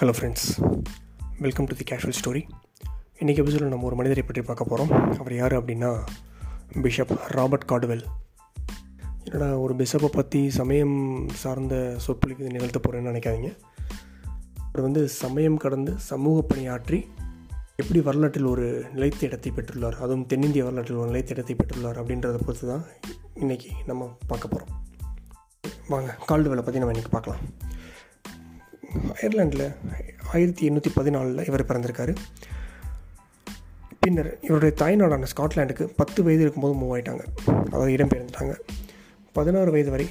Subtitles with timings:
[0.00, 0.46] Hello friends
[1.38, 2.48] welcome to the casual story
[3.18, 5.98] இன்றைக்கி எபிசோடில் நம்ம ஒரு மனிதரை பற்றி பார்க்க போகிறோம் அவர் யார் அப்படின்னா
[6.82, 8.04] பிஷப் ராபர்ட் காடுவெல்
[9.24, 13.56] என்னடா ஒரு பிஷப்பை பற்றி சமயம் சார்ந்த சொற்பொழிவு நிகழ்த்த போகிறேன்னு நினைக்காதீங்க.
[14.56, 17.06] அவர் வந்து சமயம் கடந்து சமூக பணியாற்றி
[17.76, 22.68] எப்படி வரலாற்றில் ஒரு நிலைத்த இடத்தை பெற்றுள்ளார் அதுவும் தென்னிந்திய வரலாற்றில் ஒரு நிலைத்த இடத்தை பெற்றுள்ளார் அப்படின்றத பொறுத்து
[22.68, 22.84] தான்
[23.34, 24.84] இன்றைக்கி நம்ம பார்க்க போகிறோம்
[25.88, 27.40] வாங்க கால்டுவெலை பற்றி நம்ம இன்றைக்கி பார்க்கலாம்.
[28.94, 29.74] அயர்லாண்டில்
[30.32, 32.14] ஆயிரத்தி எண்ணூற்றி பதினாலில் இவர் பிறந்திருக்காரு.
[34.00, 37.24] பின்னர் இவருடைய தாய்நாடான ஸ்காட்லாண்டுக்கு பத்து வயது இருக்கும்போது மூவ் ஆகிட்டாங்க
[37.66, 38.54] அதாவது இடம்பெயர்ந்துட்டாங்க.
[39.32, 40.06] பதினாறு வயது வரை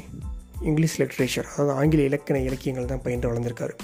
[0.62, 3.76] இங்கிலீஷ் லிட்ரேச்சர் அதாவது ஆங்கில இலக்கண இலக்கியங்கள் தான் பயின்று வளர்ந்திருக்காரு.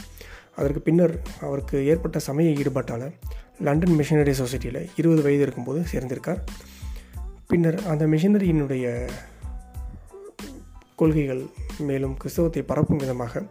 [0.56, 3.12] அதற்கு பின்னர் அவருக்கு ஏற்பட்ட சமய ஈடுபாட்டால்
[3.60, 6.42] லண்டன் மிஷினரி சொசைட்டியில் இருபது வயது இருக்கும்போது சேர்ந்திருக்கார்.
[7.48, 9.10] பின்னர் அந்த மிஷினரியினுடைய
[10.96, 11.46] கொள்கைகள்
[11.80, 13.44] மேலும் கிறிஸ்தவத்தை பரப்பும் விதமாக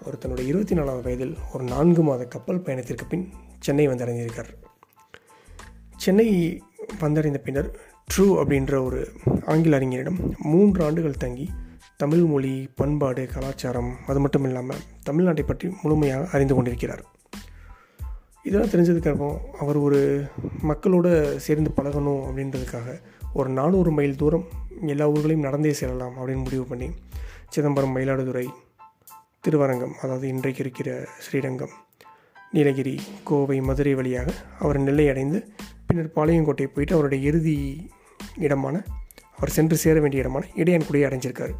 [0.00, 4.50] அவர் தன்னுடைய இருபத்தி நாலாவது வயதில் ஒரு நான்கு மாத கப்பல் பயணத்திற்கு பின் சென்னை வந்தடைந்திருக்கார்.
[5.96, 6.62] சென்னை
[7.00, 7.70] வந்தடைந்த பின்னர்
[8.08, 9.08] ட்ரூ அப்படின்ற ஒரு
[9.46, 11.50] ஆங்கில அறிஞரிடம் மூன்று ஆண்டுகள் தங்கி
[11.96, 17.04] தமிழ் மொழி பண்பாடு கலாச்சாரம் அது மட்டும் இல்லாமல் தமிழ்நாட்டை பற்றி முழுமையாக அறிந்து கொண்டிருக்கிறார்.
[18.42, 20.24] இதெல்லாம் தெரிஞ்சதுக்கப்புறம் அவர் ஒரு
[20.68, 23.00] மக்களோட சேர்ந்து பழகணும் அப்படின்றதுக்காக
[23.34, 24.46] ஒரு நானூறு மைல் தூரம்
[24.86, 26.90] எல்லா ஊர்களையும் நடந்தே செல்லலாம் அப்படின்னு முடிவு பண்ணி
[27.50, 28.46] சிதம்பரம் மயிலாடுதுறை
[29.40, 31.70] திருவரங்கம் அதாவது இன்றைக்கு இருக்கிற ஸ்ரீரங்கம்
[32.50, 35.48] நீலகிரி கோவை மதுரை வழியாக அவர் நெல்லை அடைந்து
[35.86, 37.88] பின்னர் பாளையங்கோட்டை போயிட்டு அவருடைய இறுதி
[38.38, 38.84] இடமான
[39.36, 41.54] அவர் சென்று சேர வேண்டிய இடமான இடையன்குடியை அடைஞ்சிருக்கார்.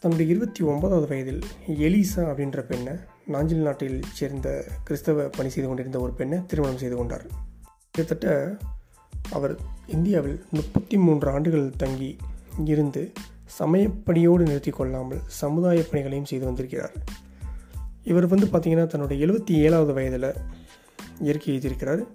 [0.00, 2.92] தன்னுடைய இருபத்தி ஒன்பதாவது வயதில் எலிசா அப்படின்ற பெண்ணை
[3.26, 7.26] நாஞ்சில் நாட்டில் சேர்ந்த கிறிஸ்தவ பணி செய்து கொண்டிருந்த ஒரு பெண்ணை திருமணம் செய்து கொண்டார்.
[7.90, 8.56] கிட்டத்தட்ட
[9.30, 12.16] அவர் இந்தியாவில் முப்பத்தி மூன்று ஆண்டுகள் தங்கி
[12.64, 13.12] இருந்து
[13.58, 16.92] சமயப்பணியோடு நிறுத்தி கொள்ளாமல் சமுதாய பணிகளையும் செய்து வந்திருக்கிறார்.
[18.04, 20.34] இவர் வந்து பார்த்திங்கன்னா தன்னுடைய எழுபத்தி ஏழாவது வயதில்
[21.20, 22.06] இயற்கை எழுதியிருக்கிறார்.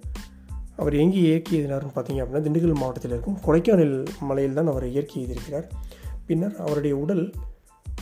[0.76, 5.68] அவர் எங்கே இயற்கை எழுதினார்னு பார்த்தீங்க அப்படின்னா திண்டுக்கல் மாவட்டத்தில் இருக்கும் கொடைக்கானல் மலையில் தான் அவர் இயற்கை எழுதியிருக்கிறார்.
[6.26, 7.34] பின்னர் அவருடைய உடல்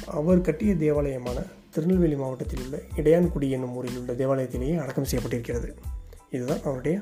[0.07, 5.75] அவர் கட்டிய தேவாலயமான திருநெல்வேலி மாவட்டத்தில் உள்ள இடையான்குடி என்னும் ஊரில் உள்ள தேவாலயத்திலேயே அடக்கம் செய்யப்பட்டிருக்கிறது.
[6.31, 7.01] இதுதான் அவருடைய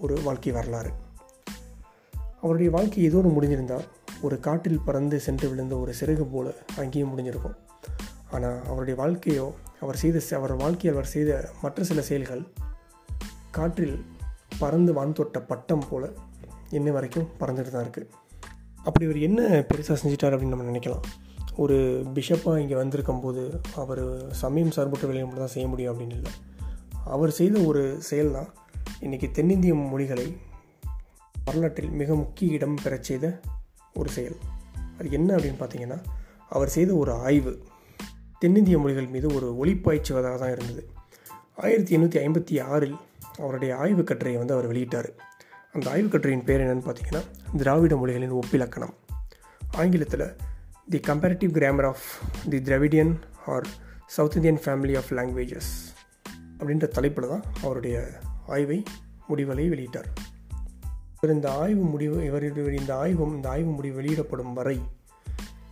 [0.00, 0.90] ஒரு வாழ்க்கை வரலாறு.
[2.40, 3.86] அவருடைய வாழ்க்கை ஏதோ ஒன்று முடிஞ்சிருந்தால்
[4.26, 7.56] ஒரு காட்டில் பறந்து சென்று விழுந்த ஒரு சிறகு போல அங்கேயும் முடிஞ்சிருக்கும்.
[8.34, 9.46] ஆனால் அவருடைய வாழ்க்கையோ
[9.84, 11.30] அவர் செய்த அவர் வாழ்க்கையில் அவர் செய்த
[11.62, 12.42] மற்ற சில செயல்கள்
[13.56, 13.96] காற்றில்
[14.58, 16.06] பறந்து வான் தொட்ட பட்டம் போல்
[16.78, 18.08] இன்ன வரைக்கும் பறந்துட்டு தான் இருக்குது
[18.86, 19.40] அப்படி இவர் என்ன
[19.70, 21.04] பெருசாக செஞ்சிட்டார் அப்படின்னு நம்ம நினைக்கலாம்.
[21.62, 21.76] ஒரு
[22.14, 23.42] பிஷப்பாக இங்கே வந்திருக்கும் போது
[23.82, 24.04] அவர்
[24.42, 26.32] சமயம் சார்பற்ற வேலையை மட்டும் தான் செய்ய முடியும் அப்படின்னு இல்லை.
[27.16, 28.50] அவர் செய்த ஒரு செயல் தான்
[29.00, 30.26] இன்றைக்கி தென்னிந்திய மொழிகளை
[31.44, 33.26] வரலாற்றில் மிக முக்கிய இடம் பெறச் செய்த
[33.94, 34.36] ஒரு செயல்.
[34.98, 36.02] அது என்ன அப்படின்னு பார்த்தீங்கன்னா
[36.48, 37.62] அவர் செய்த ஒரு ஆய்வு
[38.38, 40.90] தென்னிந்திய மொழிகள் மீது ஒரு ஒளிப்பாய்ச்சுவதாக தான் இருந்தது.
[41.56, 42.96] ஆயிரத்தி எண்ணூற்றி ஐம்பத்தி ஆறில்
[43.38, 45.08] அவருடைய ஆய்வு கட்டுரையை வந்து அவர் வெளியிட்டார்.
[45.72, 47.22] அந்த ஆய்வு கட்டுரையின் பேர் என்னென்னு பார்த்தீங்கன்னா
[47.56, 48.94] திராவிட மொழிகளின் ஒப்பிலக்கணம்.
[49.70, 50.36] ஆங்கிலத்தில்
[50.88, 52.02] the comparative grammar of
[52.48, 53.66] the Dravidian or
[54.06, 55.94] South Indian family of languages
[56.58, 58.08] அப்படின்ற தலைப்பில் தான் அவருடைய
[58.46, 58.82] ஆய்வை
[59.28, 60.31] முடிவலை வெளியிட்டார்.
[61.24, 62.44] இவர் இந்த ஆய்வு முடிவு இவர்
[62.78, 64.80] இந்த ஆய்வும் இந்த ஆய்வு முடிவு வெளியிடப்படும் வரை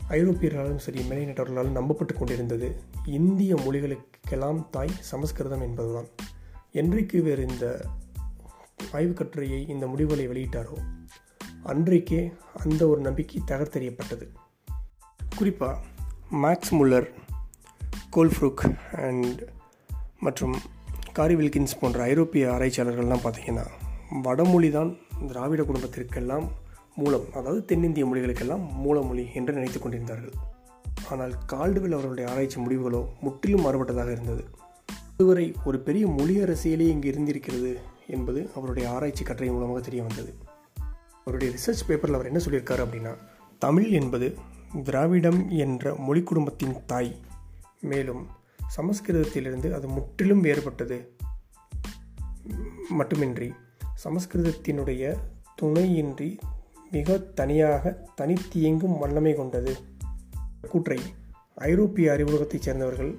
[0.08, 2.68] ஐரோப்பியர்களாலும் சரி மேலைநாட்டவர்களாலும் நம்பப்பட்டு கொண்டிருந்தது.
[3.06, 6.06] இந்திய மொழிகளுக்கெல்லாம் தாய் சமஸ்கிருதம் என்பதுதான்.
[6.72, 7.84] என்றைக்கு இவர் இந்த
[8.92, 10.78] ஆய்வு கட்டுரையை இந்த முடிவுகளை வெளியிட்டாரோ
[11.62, 14.28] அன்றைக்கே அந்த ஒரு நம்பிக்கை தகர்த்தெறியப்பட்டது.
[15.36, 15.78] குறிப்பாக
[16.32, 17.10] மேக்ஸ் முல்லர்
[18.12, 18.64] கோல்ஃப்ரூக்
[19.08, 19.42] அண்ட்
[20.20, 20.56] மற்றும்
[21.12, 23.68] காரி வில்கின்ஸ் போன்ற ஐரோப்பிய ஆராய்ச்சியாளர்கள்லாம் பார்த்திங்கன்னா
[24.22, 26.48] வடமொழி தான் திராவிட குடும்பத்திற்கெல்லாம்
[26.96, 30.32] மூலம் அதாவது தென்னிந்திய மொழிகளுக்கெல்லாம் மூலமொழி என்று நினைத்து கொண்டிருந்தார்கள்.
[31.10, 34.44] ஆனால் கால்டுவெல் அவர்களுடைய ஆராய்ச்சி முடிவுகளோ முற்றிலும் மாறுபட்டதாக இருந்தது.
[35.12, 40.34] இதுவரை ஒரு பெரிய மொழி அரசியலே இங்கு இருந்திருக்கிறது என்பது அவருடைய ஆராய்ச்சி கட்டுரை மூலமாக தெரிய வந்தது.
[41.20, 43.16] அவருடைய ரிசர்ச் பேப்பரில் அவர் என்ன சொல்லியிருக்காரு அப்படின்னா
[43.58, 44.38] தமிழ் என்பது
[44.84, 47.16] திராவிடம் என்ற மொழி குடும்பத்தின் தாய்.
[47.80, 48.26] மேலும்
[48.76, 51.06] சமஸ்கிருதத்திலிருந்து அது முற்றிலும் வேறுபட்டது.
[52.88, 53.52] மட்டுமின்றி
[54.04, 55.16] சமஸ்கிருதத்தினுடைய
[55.54, 56.38] துணையின்றி
[56.90, 59.76] மிக தனியாக தனித்தியங்கும் வல்லமை கொண்டது.
[60.70, 60.98] கூற்றை
[61.54, 63.18] ஐரோப்பிய அறிவுலகத்தைச் சேர்ந்தவர்கள்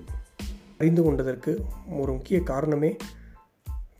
[0.77, 1.65] அறிந்து கொண்டதற்கு
[1.99, 2.95] ஒரு முக்கிய காரணமே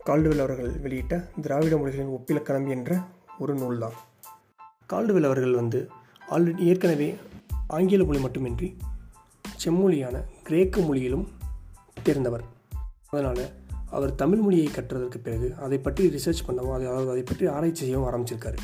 [0.06, 3.00] கால்டுவெல் அவர்கள் வெளியிட்ட திராவிட மொழிகளின் ஒப்பிலக்கணம் என்ற
[3.38, 3.92] ஒரு நூல்தான்.
[4.88, 5.88] கால்டுவெல் அவர்கள் வந்து
[6.30, 7.16] ஆல்ரெடி ஏற்கனவே
[7.66, 8.76] ஆங்கில மொழி மட்டுமின்றி
[9.64, 11.28] செம்மொழியான கிரேக்க மொழியிலும்
[12.02, 12.44] தேர்ந்தவர்.
[13.08, 13.60] அதனால்
[13.92, 18.08] அவர் தமிழ் மொழியை கற்றதற்கு பிறகு அதை பற்றி ரிசர்ச் பண்ணவும் அதை அதாவது அதை பற்றி ஆராய்ச்சி செய்யவும்
[18.08, 18.60] ஆரம்பிச்சிருக்காரு.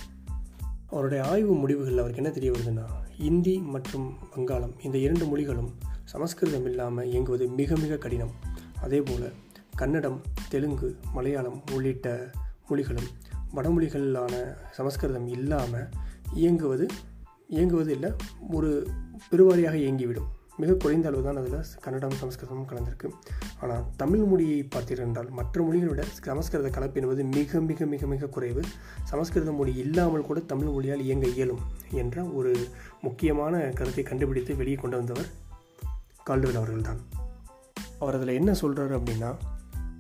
[0.87, 2.85] அவருடைய ஆய்வு முடிவுகளில் அவருக்கு என்ன தெரிய வருதுன்னா
[3.19, 5.71] இந்தி மற்றும் வங்காளம் இந்த இரண்டு மொழிகளும்
[6.05, 8.33] சமஸ்கிருதம் இல்லாமல் இயங்குவது மிக மிக கடினம்.
[8.81, 9.33] அதேபோல்
[9.77, 12.31] கன்னடம் தெலுங்கு மலையாளம் உள்ளிட்ட
[12.69, 13.11] மொழிகளும்
[13.55, 14.35] வடமொழிகளான
[14.71, 15.89] சமஸ்கிருதம் இல்லாமல்
[16.35, 16.87] இயங்குவது
[17.49, 18.11] இயங்குவது இல்லை
[18.51, 18.71] ஒரு
[19.31, 20.29] பெருவாரியாக இயங்கிவிடும்.
[20.61, 23.09] மிக குறைந்த அளவு தான் அதில் கன்னடம் சமஸ்கிருதமும் கலந்திருக்கு.
[23.63, 28.63] ஆனால் தமிழ் மொழியை பார்த்திருந்தால் மற்ற மொழிகளை விட சமஸ்கிருத கலப்பு என்பது மிக மிக மிக மிக குறைவு.
[29.05, 31.63] சமஸ்கிருத மொழி இல்லாமல் கூட தமிழ் மொழியால் இயங்க இயலும்
[32.03, 32.53] என்ற ஒரு
[33.01, 35.29] முக்கியமான கருத்தை கண்டுபிடித்து வெளியே கொண்டு வந்தவர்
[36.31, 37.03] கால்டுவெல் அவர்கள்தான்.
[37.99, 39.31] அவர் அதில் என்ன சொல்கிறார் அப்படின்னா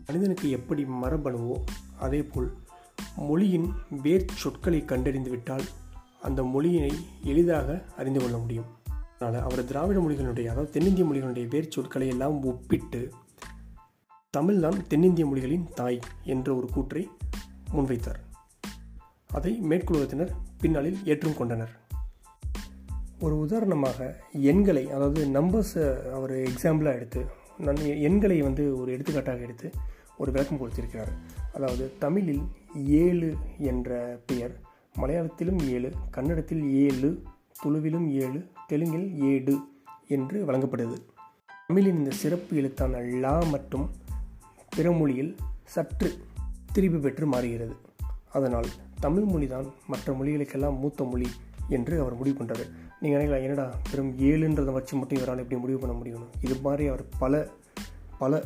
[0.08, 1.56] மனிதனுக்கு எப்படி மரபணுவோ
[1.98, 2.48] அதே போல்
[3.16, 3.68] மொழியின்
[4.02, 5.66] வேர் சொற்களை கண்டறிந்து விட்டால்
[6.20, 8.68] அந்த மொழியினை எளிதாக அறிந்து கொள்ள முடியும்.
[9.20, 13.00] அதனால் அவர் திராவிட மொழிகளுடைய அதாவது தென்னிந்திய மொழிகளுடைய வேர் சொற்களை எல்லாம் ஒப்பிட்டு
[14.36, 17.02] தமிழ்தான் தென்னிந்திய மொழிகளின் தாய் என்ற ஒரு கூற்றை
[17.74, 18.20] முன்வைத்தார்.
[19.30, 21.72] அதை மேற்குலகத்தினர் பின்னாளில் ஏற்றும் கொண்டனர்.
[23.20, 23.98] ஒரு உதாரணமாக
[24.50, 27.22] எண்களை அதாவது நம்பர்ஸை அவர் எக்ஸாம்பிளாக எடுத்து
[27.58, 29.70] நன் எண்களை வந்து ஒரு எடுத்துக்காட்டாக எடுத்து
[30.16, 31.12] ஒரு விளக்கம் கொடுத்திருக்கிறார்.
[31.52, 32.44] அதாவது தமிழில்
[33.04, 34.54] ஏழு என்ற பெயர்
[35.00, 37.10] மலையாளத்திலும் ஏழு கன்னடத்தில் ஏழு
[37.64, 39.54] துளுவிலும் ஏழு தெலுங்கில் ஏடு
[40.14, 40.96] என்று வழங்கப்படுது.
[41.68, 43.86] தமிழின் இந்த சிறப்பு எழுத்தான லா மற்றும்
[44.76, 45.30] பிற மொழியில்
[45.74, 46.10] சற்று
[46.72, 47.74] திரும்பி பெற்று மாறுகிறது.
[48.36, 48.68] அதனால்
[49.04, 51.28] தமிழ் மொழிதான் மற்ற மொழிகளுக்கெல்லாம் மூத்த மொழி
[51.68, 52.64] என்று அவர் முடிவு பண்ணுறாரு
[53.00, 57.04] நீங்கள் நினைக்கலாம் என்னடா வெறும் ஏழுன்றதை வச்சு மட்டும் இவரால் எப்படி முடிவு பண்ண முடியும் இது மாதிரி அவர்
[57.18, 57.42] பல
[58.18, 58.42] பல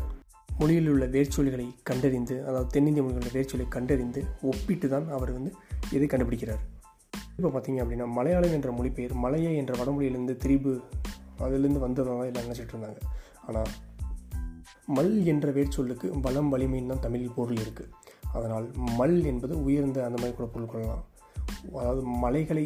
[0.59, 5.53] மொழியில் உள்ள வேர்ச்சொல்களை கண்டறிந்து அதாவது தென்னிந்திய மொழிகளில் வேர்ச்சொல்லை கண்டறிந்து ஒப்பிட்டு தான் அவர் வந்து
[5.93, 6.63] இதை கண்டுபிடிக்கிறார்.
[7.37, 10.73] இப்போ பார்த்தீங்க அப்படின்னா மலையாளம் என்ற மொழிபெயர் மலையை என்ற வடமொழியிலேருந்து திரிபு
[11.45, 13.01] அதுலேருந்து வந்ததாக எல்லாம் நினச்சிட்டு இருந்தாங்க.
[13.47, 13.71] ஆனால்
[14.97, 17.91] மல் என்ற வேர்ச்சொல்லுக்கு பலம் வலிமைன்னு தான் தமிழில் பொருள் இருக்குது
[18.33, 18.67] அதனால்
[18.99, 21.05] மல் என்பது உயர்ந்த அந்த மாதிரி கூட பொருள் கொள்ளலாம்.
[21.81, 22.65] அதாவது மலைகளை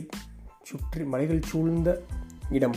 [0.62, 1.88] சுற்றி மலைகள் சூழ்ந்த
[2.50, 2.76] இடம்.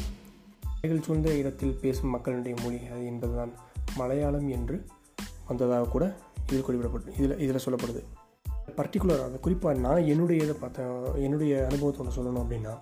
[0.64, 3.52] மலைகள் சூழ்ந்த இடத்தில் பேசும் மக்களுடைய மொழி அது என்பதுதான்
[3.98, 4.78] மலையாளம் என்று
[5.48, 6.06] வந்ததாக கூட
[6.48, 8.02] இதில் குறிப்பிடப்பட்டு இதில் இதில் சொல்லப்படுது.
[8.80, 12.74] பர்டிகுலர் அந்த குறிப்பாக நான் என்னுடைய இதை பார்த்தேன் என்னுடைய அனுபவத்தை ஒன்று சொல்லணும் அப்படின்னா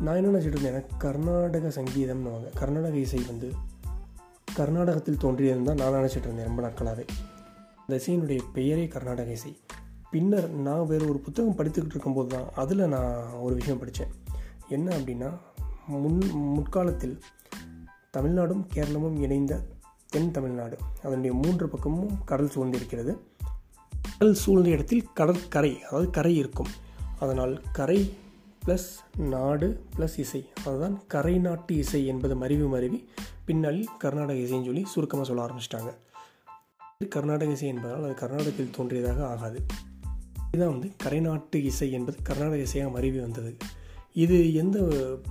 [0.00, 2.48] நான் என்ன நினச்சிட்டு இருந்தேன் எனக்கு கர்நாடக சங்கீதம்னு வாங்க.
[2.54, 3.48] கர்நாடக இசை வந்து
[4.56, 7.04] கர்நாடகத்தில் தோன்றியதுன்னு தான் நான் நினச்சிட்டு இருந்தேன் ரொம்ப நாட்களாகவே
[7.82, 9.52] அந்த இசையினுடைய பெயரே கர்நாடக இசை.
[10.10, 14.12] பின்னர் நான் வேறு ஒரு புத்தகம் படித்துக்கிட்டு இருக்கும்போது தான் அதில் நான் ஒரு விஷயம் படித்தேன்
[14.68, 15.30] என்ன அப்படின்னா
[15.86, 16.18] முன்
[16.56, 17.16] முற்காலத்தில்
[18.16, 19.54] தமிழ்நாடும் கேரளமும் இணைந்த
[20.08, 20.76] தென் தமிழ்நாடு.
[21.02, 23.14] அதனுடைய மூன்று பக்கமும் கடல் சூழ்ந்திருக்கிறது.
[24.18, 26.66] கடல் சூழ்ந்த இடத்தில் கடற்கரை அதாவது கரை இருக்கும்.
[27.18, 28.14] அதனால் கரை
[28.66, 30.48] ப்ளஸ் நாடு ப்ளஸ் இசை.
[30.66, 33.08] அதுதான் கரை நாட்டு இசை என்பது மருவி மருவி
[33.44, 35.92] பின்னாளில் கர்நாடக இசைன்னு சொல்லி சுருக்கமாக சொல்ல ஆரம்பிச்சிட்டாங்க.
[37.08, 39.64] கர்நாடக இசை என்பதால் அது கர்நாடகத்தில் தோன்றியதாக ஆகாது.
[40.52, 43.56] இதுதான் வந்து கரைநாட்டு இசை என்பது கர்நாடக இசையாக மருவி வந்தது.
[44.12, 44.78] இது எந்த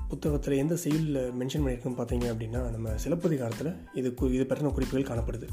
[0.10, 5.48] புத்தகத்தில் எந்த செயலில் மென்ஷன் பண்ணியிருக்குன்னு பார்த்தீங்க அப்படின்னா நம்ம சிலப்பதிகாரத்தில் இது இது பற்றின குறிப்புகள் காணப்படுது.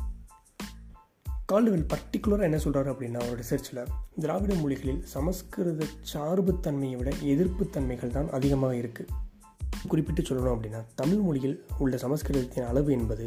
[1.51, 3.81] கால்டுவெல் பர்டிகுலராக என்ன சொல்கிறாரு அப்படின்னா அவர் ரிசர்ச்சில்
[4.19, 9.17] திராவிட மொழிகளில் சமஸ்கிருத சார்புத்தன்மையை விட எதிர்ப்புத்தன்மைகள் தான் அதிகமாக இருக்குது
[9.89, 13.27] குறிப்பிட்டு சொல்லணும் அப்படின்னா தமிழ் மொழியில் உள்ள சமஸ்கிருதத்தின் அளவு என்பது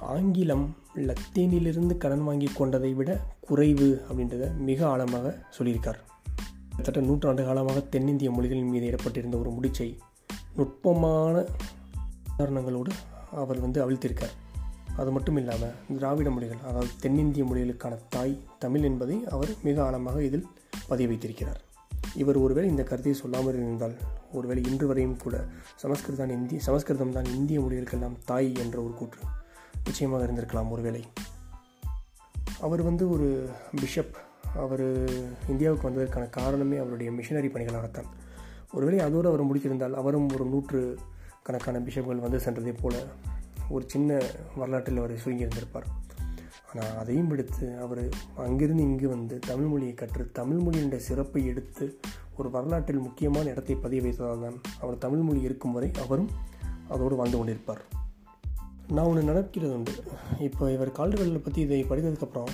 [0.00, 0.66] ஆங்கிலம்
[1.08, 3.10] லத்தீனிலிருந்து கடன் வாங்கி கொண்டதை விட
[3.40, 6.00] குறைவு அப்படின்றத மிக ஆழமாக சொல்லியிருக்கார்.
[6.68, 9.98] கிட்டத்தட்ட நூற்றாண்டு காலமாக தென்னிந்திய மொழிகளின் மீது இடப்பட்டிருந்த ஒரு முடிச்சை
[10.56, 11.44] நுட்பமான
[12.30, 12.92] உதாரணங்களோடு
[13.42, 14.34] அவர் வந்து அவிழ்த்திருக்கார்.
[14.96, 20.46] அது மட்டும் இல்லாமல் திராவிட மொழிகள் அதாவது தென்னிந்திய மொழிகளுக்கான தாய் தமிழ் என்பதை அவர் மிக ஆழமாக இதில்
[20.88, 21.60] பதிய வைத்திருக்கிறார்
[22.14, 23.96] இவர் ஒருவேளை இந்த கருத்தை சொல்லாமல் இருந்தால்
[24.32, 25.44] ஒருவேளை இன்று வரையும் கூட
[25.76, 29.20] சமஸ்கிருதான் இந்திய சமஸ்கிருதம் தான் இந்திய மொழிகளுக்கெல்லாம் தாய் என்ற ஒரு கூற்று
[29.84, 31.02] நிச்சயமாக இருந்திருக்கலாம் ஒருவேளை.
[32.60, 33.48] அவர் வந்து ஒரு
[33.80, 34.16] பிஷப்
[34.54, 34.84] அவர்
[35.48, 38.06] இந்தியாவுக்கு வந்ததற்கான காரணமே அவருடைய மிஷனரி பணிகளாகத்தான்.
[38.72, 40.98] ஒருவேளை அதோடு அவர் முடித்திருந்தால் அவரும் ஒரு நூற்று
[41.42, 42.94] கணக்கான பிஷப்கள் வந்து சென்றதை போல
[43.74, 44.20] ஒரு சின்ன
[44.60, 45.88] வரலாற்றில் அவர் சுருங்கியிருந்திருப்பார்.
[46.70, 48.02] ஆனால் அதையும் எடுத்து அவர்
[48.44, 51.86] அங்கிருந்து இங்கு வந்து தமிழ் மொழியை கற்று தமிழ் மொழியினுடைய சிறப்பை எடுத்து
[52.38, 56.30] ஒரு வரலாற்றில் முக்கியமான இடத்தை பதிய வைத்ததால் தான் அவர் தமிழ் மொழி இருக்கும் வரை அவரும்
[56.94, 57.82] அதோடு வாழ்ந்து கொண்டிருப்பார்.
[58.96, 59.92] நான் ஒன்று நினைக்கிறது உண்டு.
[60.46, 62.52] இப்போ இவர் கால்டுகளில் பற்றி இதை படித்ததுக்கப்புறம்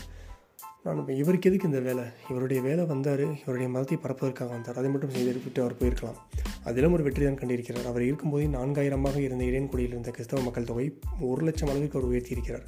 [0.84, 2.04] நான் இப்போ இவருக்கு எதுக்கு இந்த வேலை?
[2.30, 4.78] இவருடைய வேலை வந்தார் இவருடைய மதத்தை பரப்பதற்காக வந்தார்.
[4.80, 6.20] அதை மட்டும் செய்து விட்டு அவர் போயிருக்கலாம்.
[6.64, 7.84] அதிலும் ஒரு வெற்றி தான் கண்டிருக்கிறார்.
[7.84, 12.66] அவர் இருக்கும்போதே நான்காயிரமாக இருந்த இடையன்குடியில் இருந்த கிறிஸ்தவ மக்கள் தொகை ஒரு லட்சம் அளவுக்கு அவர் உயர்த்தியிருக்கிறார்.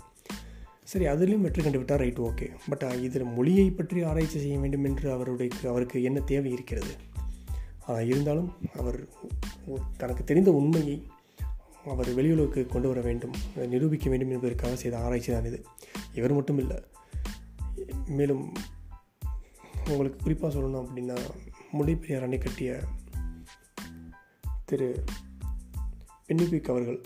[0.82, 2.02] சரி அதிலையும் வெற்றி கண்டுவிட்டார்.
[2.04, 2.50] Right okay.
[2.68, 6.92] பட் இதில் மொழியை பற்றி ஆராய்ச்சி செய்ய வேண்டும் என்று அவருடைய அவருக்கு என்ன தேவை இருக்கிறது?
[8.08, 8.98] இருந்தாலும் அவர்
[9.96, 11.06] தனக்கு தெரிந்த உண்மையை
[11.84, 15.64] அவர் வெளியுலகுக்கு கொண்டு வர வேண்டும் நிரூபிக்க வேண்டும் என்பதற்காக செய்த ஆராய்ச்சி தான் இது.
[16.14, 16.78] இவர் மட்டும் இல்லை
[18.06, 18.52] மேலும்
[19.88, 21.16] உங்களுக்கு குறிப்பாக சொல்லணும் அப்படின்னா
[21.78, 22.80] முல்லைப்பெரியார் அணை கட்டிய
[24.70, 24.88] திரு
[26.26, 26.98] பென்னிபிக் அவர்கள்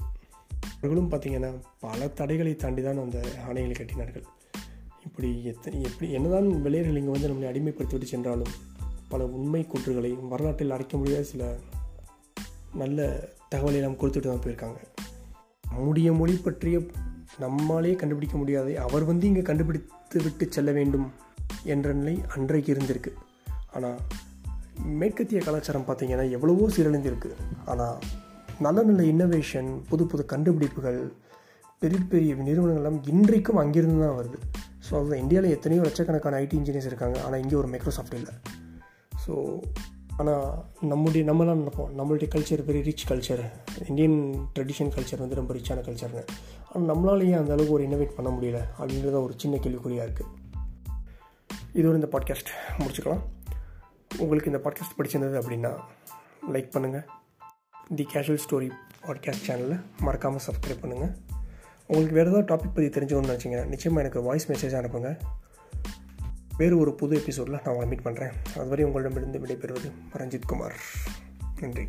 [0.76, 1.50] அவர்களும் பார்த்திங்கன்னா
[1.84, 3.18] பல தடைகளை தாண்டி தான் அந்த
[3.48, 4.24] ஆணைகளை கட்டினார்கள்.
[5.06, 8.52] இப்படி எத்தனை எப்படி என்னதான் வெள்ளையர்கள் இங்கே வந்து நம்மளை அடிமைப்படுத்திவிட்டு சென்றாலும்
[9.12, 11.44] பல உண்மை கூற்றுகளை வரலாற்றில் அடைக்க முடியாத சில
[12.82, 13.08] நல்ல
[13.54, 14.80] தகவலை எல்லாம் கொடுத்துட்டு தான் போயிருக்காங்க.
[15.64, 16.78] நம்முடைய மொழி பற்றிய
[17.44, 21.08] நம்மாலே கண்டுபிடிக்க முடியாத அவர் வந்து இங்கே கண்டுபிடித்து விட்டு செல்ல வேண்டும்
[21.74, 23.12] என்ற நிலை அன்றைக்கு இருந்திருக்கு.
[23.76, 23.98] ஆனால்
[25.00, 27.30] மேற்கத்திய கலாச்சாரம் பார்த்திங்கன்னா எவ்வளவோ சீரழிந்திருக்கு.
[27.66, 27.98] ஆனால்
[28.60, 31.12] நல்ல நல்ல இன்னோவேஷன் புது புது கண்டுபிடிப்புகள்
[31.80, 34.38] பெரிய பெரிய நிறுவனங்கள்லாம் இன்றைக்கும் அங்கேருந்து தான் வருது.
[34.86, 37.22] ஸோ அதுதான் இந்தியாவில் எத்தனையோ லட்சக்கணக்கான ஐடி இன்ஜினியர்ஸ் இருக்காங்க.
[37.24, 38.34] ஆனால் இங்கே ஒரு மைக்ரோசாஃப்ட் இல்லை.
[39.26, 39.34] ஸோ
[40.16, 41.90] ஆனால் நம்முடைய நம்மளாம் நினைப்போம்.
[41.98, 43.42] நம்மளுடைய கல்ச்சர் பெரிய rich culture
[43.88, 46.24] Indian tradition culture வந்து ரொம்ப ரிச்சான கல்ச்சர்னு
[46.72, 48.60] ஆனால் நம்மளாலேயே அந்த அளவுக்கு ஒரு இன்னோவேட் பண்ண முடியல?
[48.78, 50.32] அப்படின்றத ஒரு சின்ன கேள்விக்குறியாக இருக்குது
[51.74, 53.24] இதோட இந்த பாட்காஸ்ட் முடிச்சுக்கலாம்.
[54.18, 55.76] உங்களுக்கு இந்த பாட்காஸ்ட் பிடிச்சிருந்தது அப்படின்னா
[56.52, 57.04] லைக் பண்ணுங்கள்
[57.94, 58.70] தி கேஷுவல் ஸ்டோரி
[59.02, 61.14] பாட்காஸ்ட் சேனலில் மறக்காமல் சப்ஸ்கிரைப் பண்ணுங்கள்
[61.86, 65.18] உங்களுக்கு வேறு ஏதாவது டாபிக் பற்றி தெரிஞ்சோன்னு நினச்சிங்கன்னா நிச்சயமாக எனக்கு வாய்ஸ் மெசேஜ் அனுப்புங்க.
[66.56, 70.74] வேறு ஒரு புது எபிசோடில் நான் உங்களை மீட் பண்ணுறேன் அதுவரை உங்களிடமிருந்து விடைபெறுவது ரஞ்சித் குமார்.
[71.60, 71.88] நன்றி.